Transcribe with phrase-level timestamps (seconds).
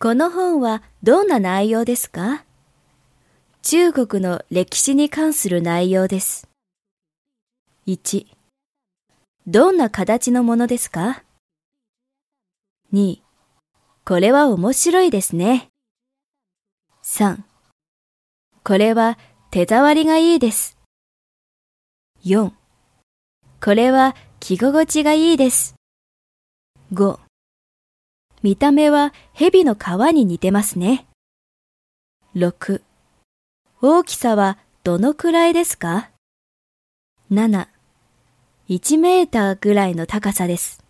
[0.00, 2.44] この本はどんな内容ですか？
[3.62, 6.46] 中国の歴史に関する内容です。
[7.88, 8.26] 1、
[9.48, 11.24] どんな形のものですか
[12.92, 13.22] ?2、
[14.04, 15.66] これは面白いですね。
[17.02, 17.40] 3、
[18.62, 19.18] これは
[19.50, 20.78] 手触りがいいです。
[22.24, 22.52] 4、
[23.60, 25.74] これは着心地がいいです。
[26.92, 27.18] 5、
[28.42, 29.78] 見た目は蛇の皮
[30.14, 31.06] に似てますね。
[32.36, 32.82] 6、
[33.82, 36.10] 大きさはどのくらいですか
[37.30, 37.66] ?7、
[38.68, 40.87] 1メーターぐらいの高さです。